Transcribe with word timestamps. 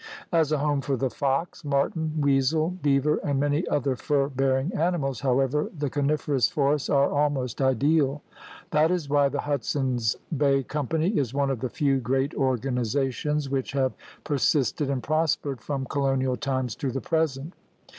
As 0.31 0.51
a 0.51 0.57
home 0.57 0.81
for 0.81 0.97
the 0.97 1.11
fox, 1.11 1.63
marten, 1.63 2.19
weasel, 2.21 2.71
beaver, 2.81 3.17
and 3.17 3.39
many 3.39 3.67
other 3.67 3.95
fur 3.95 4.29
bearing 4.29 4.73
ani 4.73 4.97
mals, 4.97 5.21
however, 5.21 5.69
the 5.77 5.91
coniferous 5.91 6.47
forests 6.49 6.89
are 6.89 7.11
almost 7.11 7.61
ideal. 7.61 8.23
That 8.71 8.89
is 8.89 9.09
why 9.09 9.29
the 9.29 9.41
Hudson's 9.41 10.15
Bay 10.35 10.63
Company 10.63 11.15
is 11.15 11.35
one 11.35 11.51
of 11.51 11.59
the 11.59 11.69
few 11.69 11.99
great 11.99 12.33
organizations 12.33 13.47
which 13.47 13.73
have 13.73 13.93
persisted 14.23 14.89
and 14.89 15.03
prospered 15.03 15.61
from 15.61 15.85
colonial 15.85 16.35
times 16.35 16.75
to 16.77 16.89
the 16.89 16.99
present. 17.01 17.53